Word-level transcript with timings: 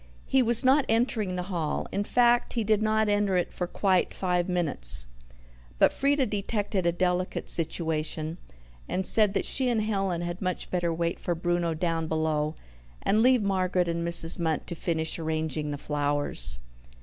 He 0.25 0.41
was 0.41 0.65
not 0.65 0.83
entering 0.89 1.35
the 1.35 1.43
hall 1.43 1.85
in 1.91 2.03
fact, 2.03 2.53
he 2.53 2.63
did 2.63 2.81
not 2.81 3.07
enter 3.07 3.37
it 3.37 3.53
for 3.53 3.67
quite 3.67 4.15
five 4.15 4.49
minutes. 4.49 5.05
But 5.77 5.93
Frieda 5.93 6.25
detected 6.25 6.87
a 6.87 6.91
delicate 6.91 7.51
situation, 7.51 8.39
and 8.89 9.05
said 9.05 9.35
that 9.35 9.45
she 9.45 9.69
and 9.69 9.83
Helen 9.83 10.21
had 10.21 10.41
much 10.41 10.71
better 10.71 10.91
wait 10.91 11.19
for 11.19 11.35
Bruno 11.35 11.75
down 11.75 12.07
below, 12.07 12.55
and 13.03 13.21
leave 13.21 13.43
Margaret 13.43 13.87
and 13.87 14.03
Mrs. 14.03 14.39
Munt 14.39 14.65
to 14.65 14.73
finish 14.73 15.19
arranging 15.19 15.69
the 15.69 15.77
flowers. 15.77 16.57